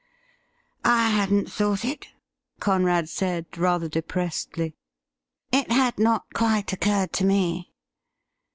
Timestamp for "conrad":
2.59-3.07